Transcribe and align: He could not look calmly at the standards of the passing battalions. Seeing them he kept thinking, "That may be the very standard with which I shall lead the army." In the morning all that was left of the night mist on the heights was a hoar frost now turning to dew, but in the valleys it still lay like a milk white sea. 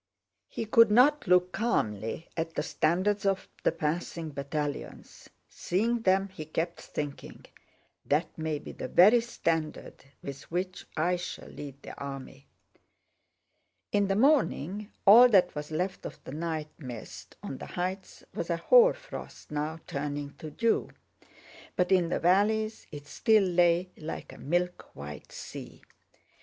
He 0.47 0.65
could 0.65 0.89
not 0.89 1.27
look 1.27 1.51
calmly 1.51 2.27
at 2.35 2.55
the 2.55 2.63
standards 2.63 3.23
of 3.23 3.47
the 3.63 3.71
passing 3.71 4.29
battalions. 4.31 5.29
Seeing 5.47 6.01
them 6.01 6.29
he 6.29 6.43
kept 6.45 6.81
thinking, 6.81 7.45
"That 8.07 8.35
may 8.35 8.57
be 8.57 8.71
the 8.71 8.87
very 8.87 9.21
standard 9.21 10.03
with 10.23 10.49
which 10.49 10.87
I 10.97 11.17
shall 11.17 11.49
lead 11.49 11.83
the 11.83 11.93
army." 12.01 12.47
In 13.91 14.07
the 14.07 14.15
morning 14.15 14.91
all 15.05 15.29
that 15.29 15.53
was 15.53 15.69
left 15.69 16.07
of 16.07 16.17
the 16.23 16.31
night 16.31 16.71
mist 16.79 17.35
on 17.43 17.59
the 17.59 17.67
heights 17.67 18.23
was 18.33 18.49
a 18.49 18.57
hoar 18.57 18.95
frost 18.95 19.51
now 19.51 19.81
turning 19.85 20.33
to 20.37 20.49
dew, 20.49 20.89
but 21.75 21.91
in 21.91 22.09
the 22.09 22.19
valleys 22.19 22.87
it 22.91 23.05
still 23.05 23.43
lay 23.43 23.91
like 23.97 24.33
a 24.33 24.39
milk 24.39 24.95
white 24.95 25.31
sea. 25.31 25.83